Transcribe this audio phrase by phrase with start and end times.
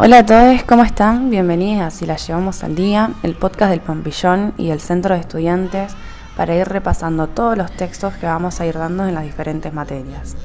[0.00, 1.28] Hola a todos, ¿cómo están?
[1.28, 5.20] Bienvenidos a Si la llevamos al día, el podcast del Pompillón y el Centro de
[5.20, 5.96] Estudiantes
[6.36, 10.36] para ir repasando todos los textos que vamos a ir dando en las diferentes materias.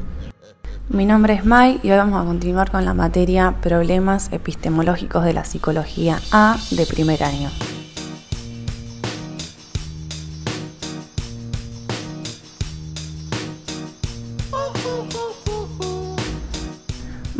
[0.89, 5.33] Mi nombre es Mai y hoy vamos a continuar con la materia Problemas epistemológicos de
[5.33, 7.51] la psicología A de primer año.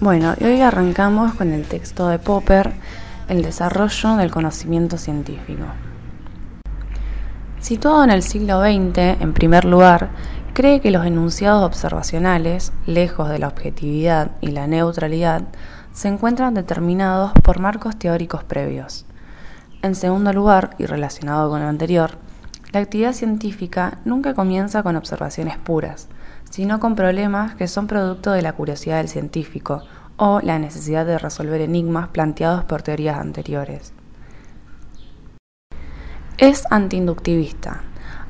[0.03, 2.73] Bueno, y hoy arrancamos con el texto de Popper,
[3.29, 5.63] El desarrollo del conocimiento científico.
[7.61, 10.09] Situado en el siglo XX, en primer lugar,
[10.53, 15.43] cree que los enunciados observacionales, lejos de la objetividad y la neutralidad,
[15.93, 19.05] se encuentran determinados por marcos teóricos previos.
[19.83, 22.17] En segundo lugar, y relacionado con lo anterior,
[22.73, 26.09] la actividad científica nunca comienza con observaciones puras,
[26.53, 29.81] sino con problemas que son producto de la curiosidad del científico
[30.17, 33.91] o la necesidad de resolver enigmas planteados por teorías anteriores.
[36.37, 37.81] Es antiinductivista.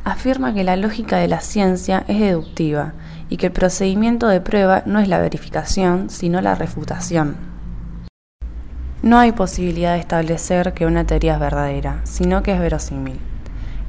[0.06, 2.94] Afirma que la lógica de la ciencia es deductiva
[3.28, 7.36] y que el procedimiento de prueba no es la verificación, sino la refutación.
[9.02, 13.20] No hay posibilidad de establecer que una teoría es verdadera, sino que es verosímil.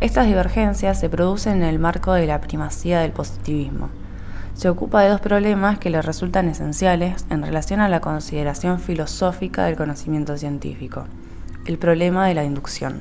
[0.01, 3.91] Estas divergencias se producen en el marco de la primacía del positivismo
[4.55, 9.65] se ocupa de dos problemas que le resultan esenciales en relación a la consideración filosófica
[9.65, 11.07] del conocimiento científico.
[11.67, 13.01] El problema de la inducción.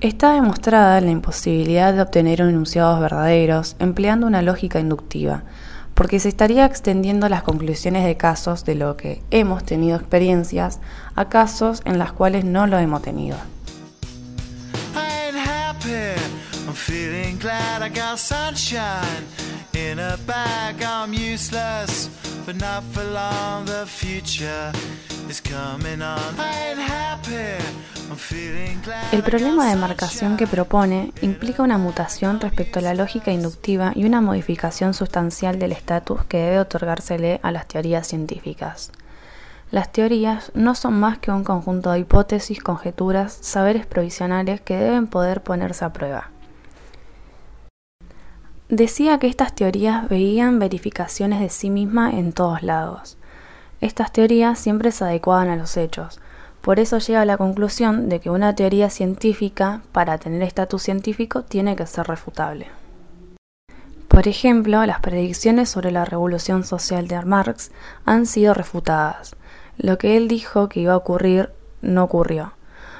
[0.00, 5.42] Está demostrada la imposibilidad de obtener enunciados verdaderos empleando una lógica inductiva,
[5.94, 10.80] porque se estaría extendiendo las conclusiones de casos de lo que hemos tenido experiencias
[11.16, 13.36] a casos en los cuales no lo hemos tenido.
[29.12, 34.04] El problema de marcación que propone implica una mutación respecto a la lógica inductiva y
[34.04, 38.92] una modificación sustancial del estatus que debe otorgársele a las teorías científicas.
[39.70, 45.06] Las teorías no son más que un conjunto de hipótesis, conjeturas, saberes provisionales que deben
[45.06, 46.30] poder ponerse a prueba.
[48.70, 53.18] Decía que estas teorías veían verificaciones de sí misma en todos lados.
[53.80, 56.20] Estas teorías siempre se adecuaban a los hechos.
[56.60, 61.42] Por eso llega a la conclusión de que una teoría científica, para tener estatus científico,
[61.42, 62.68] tiene que ser refutable.
[64.06, 67.72] Por ejemplo, las predicciones sobre la revolución social de Marx
[68.04, 69.34] han sido refutadas.
[69.78, 71.50] Lo que él dijo que iba a ocurrir
[71.82, 72.52] no ocurrió.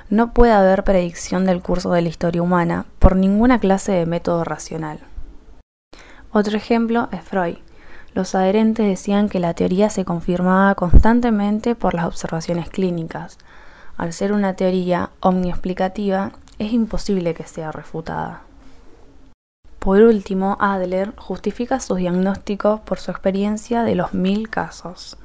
[0.09, 4.42] No puede haber predicción del curso de la historia humana por ninguna clase de método
[4.42, 4.98] racional.
[6.32, 7.56] Otro ejemplo es Freud.
[8.14, 13.36] Los adherentes decían que la teoría se confirmaba constantemente por las observaciones clínicas.
[13.96, 16.30] Al ser una teoría omniexplicativa,
[16.60, 18.42] es imposible que sea refutada.
[19.80, 25.16] Por último, Adler justifica sus diagnósticos por su experiencia de los mil casos.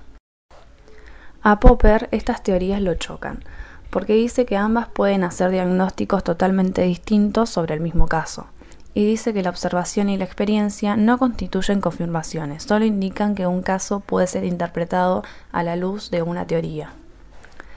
[1.43, 3.43] A Popper estas teorías lo chocan,
[3.91, 8.47] porque dice que ambas pueden hacer diagnósticos totalmente distintos sobre el mismo caso
[8.95, 13.61] y dice que la observación y la experiencia no constituyen confirmaciones, solo indican que un
[13.61, 16.93] caso puede ser interpretado a la luz de una teoría.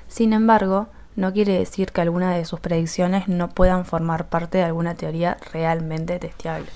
[0.07, 0.87] Sin embargo,
[1.17, 5.37] no quiere decir que alguna de sus predicciones no puedan formar parte de alguna teoría
[5.53, 6.69] realmente testeable.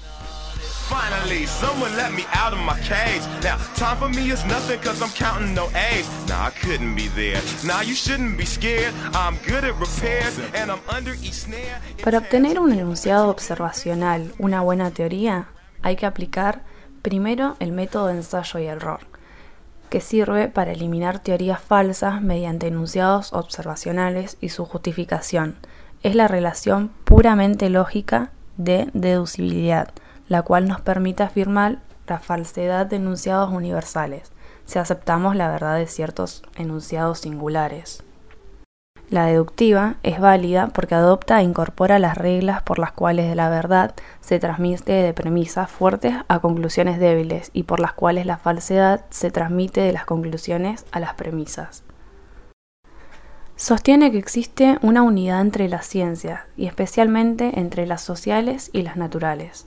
[0.92, 3.22] Finally, someone let me out of my cage.
[3.42, 6.06] Now, time for me is nothing cause I'm counting no A's.
[6.28, 7.41] Nah, I couldn't be there.
[7.64, 8.92] Nah, you shouldn't be scared.
[9.14, 11.81] I'm good at repairs and I'm under each snare.
[12.04, 15.47] Para obtener un enunciado observacional, una buena teoría,
[15.81, 16.60] hay que aplicar
[17.00, 19.00] primero el método de ensayo y error,
[19.88, 25.56] que sirve para eliminar teorías falsas mediante enunciados observacionales y su justificación.
[26.02, 29.94] Es la relación puramente lógica de deducibilidad
[30.32, 34.32] la cual nos permite afirmar la falsedad de enunciados universales,
[34.65, 38.02] si aceptamos la verdad de ciertos enunciados singulares.
[39.11, 43.94] La deductiva es válida porque adopta e incorpora las reglas por las cuales la verdad
[44.23, 49.31] se transmite de premisas fuertes a conclusiones débiles y por las cuales la falsedad se
[49.31, 51.85] transmite de las conclusiones a las premisas.
[53.55, 58.96] Sostiene que existe una unidad entre las ciencias y especialmente entre las sociales y las
[58.96, 59.67] naturales.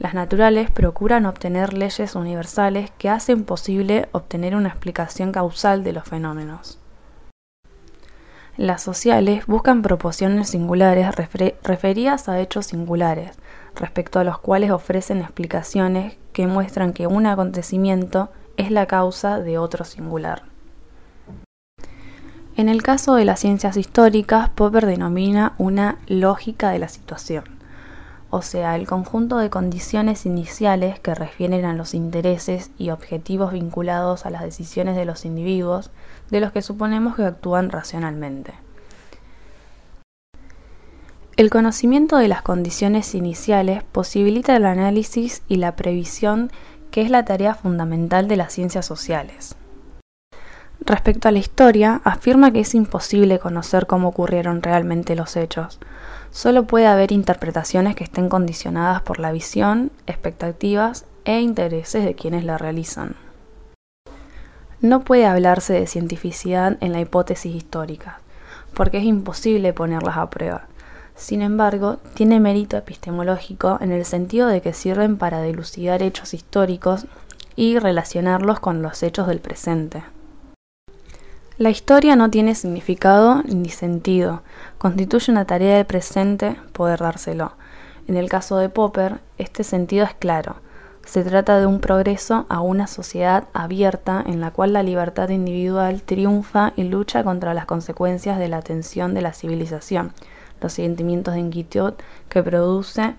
[0.00, 6.04] Las naturales procuran obtener leyes universales que hacen posible obtener una explicación causal de los
[6.04, 6.78] fenómenos.
[8.56, 11.14] Las sociales buscan proporciones singulares
[11.62, 13.36] referidas a hechos singulares,
[13.76, 19.58] respecto a los cuales ofrecen explicaciones que muestran que un acontecimiento es la causa de
[19.58, 20.44] otro singular.
[22.56, 27.59] En el caso de las ciencias históricas, Popper denomina una lógica de la situación,
[28.30, 34.24] o sea, el conjunto de condiciones iniciales que refieren a los intereses y objetivos vinculados
[34.24, 35.90] a las decisiones de los individuos
[36.30, 38.54] de los que suponemos que actúan racionalmente.
[41.36, 46.52] El conocimiento de las condiciones iniciales posibilita el análisis y la previsión
[46.90, 49.56] que es la tarea fundamental de las ciencias sociales.
[50.86, 55.78] Respecto a la historia, afirma que es imposible conocer cómo ocurrieron realmente los hechos.
[56.30, 62.44] Solo puede haber interpretaciones que estén condicionadas por la visión, expectativas e intereses de quienes
[62.44, 63.14] la realizan.
[64.80, 68.20] No puede hablarse de cientificidad en la hipótesis histórica,
[68.72, 70.66] porque es imposible ponerlas a prueba.
[71.14, 77.06] Sin embargo, tiene mérito epistemológico en el sentido de que sirven para dilucidar hechos históricos
[77.56, 80.02] y relacionarlos con los hechos del presente.
[81.60, 84.40] La historia no tiene significado ni sentido,
[84.78, 87.52] constituye una tarea del presente poder dárselo.
[88.08, 90.56] En el caso de Popper, este sentido es claro.
[91.04, 96.00] Se trata de un progreso a una sociedad abierta en la cual la libertad individual
[96.00, 100.14] triunfa y lucha contra las consecuencias de la tensión de la civilización,
[100.62, 101.92] los sentimientos de inquietud
[102.30, 103.16] que produce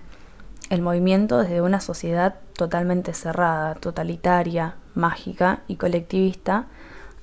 [0.68, 6.66] el movimiento desde una sociedad totalmente cerrada, totalitaria, mágica y colectivista,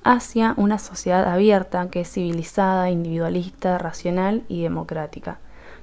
[0.02, 5.38] hacia una sociedad abierta que es civilizada, individualista, racional y democrática,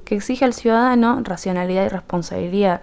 [0.06, 2.82] que exige al ciudadano racionalidad y responsabilidad,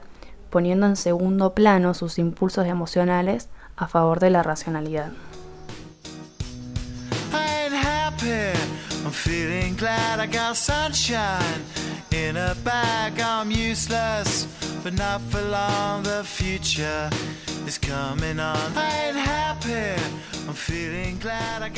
[0.51, 5.11] poniendo en segundo plano sus impulsos emocionales a favor de la racionalidad.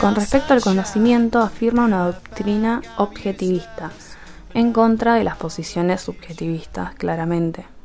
[0.01, 3.91] Con respecto al conocimiento, afirma una doctrina objetivista,
[4.55, 7.76] en contra de las posiciones subjetivistas, claramente.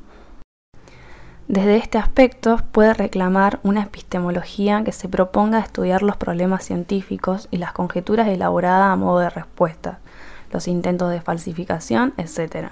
[1.52, 7.58] Desde este aspecto puede reclamar una epistemología que se proponga estudiar los problemas científicos y
[7.58, 10.00] las conjeturas elaboradas a modo de respuesta,
[10.54, 12.70] los intentos de falsificación, etc.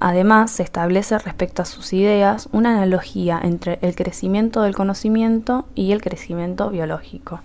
[0.00, 5.92] Además, se establece respecto a sus ideas una analogía entre el crecimiento del conocimiento y
[5.92, 7.38] el crecimiento biológico.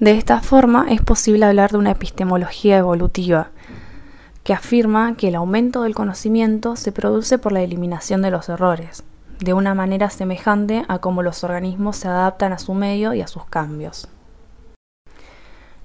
[0.00, 3.50] De esta forma es posible hablar de una epistemología evolutiva,
[4.44, 9.04] que afirma que el aumento del conocimiento se produce por la eliminación de los errores,
[9.38, 13.28] de una manera semejante a cómo los organismos se adaptan a su medio y a
[13.28, 14.08] sus cambios.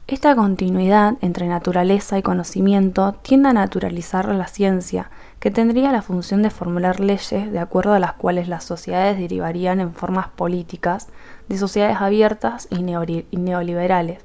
[0.07, 5.11] Esta continuidad entre naturaleza y conocimiento tiende a naturalizar la ciencia,
[5.41, 9.81] que tendría la función de formular leyes de acuerdo a las cuales las sociedades derivarían
[9.81, 11.09] en formas políticas
[11.49, 14.23] de sociedades abiertas y, neoliberales,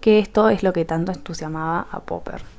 [0.00, 2.55] que esto es lo que tanto entusiasmaba a Popper.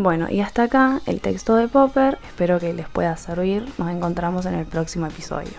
[0.00, 4.46] Bueno, y hasta acá el texto de Popper, espero que les pueda servir, nos encontramos
[4.46, 5.50] en el próximo episodio.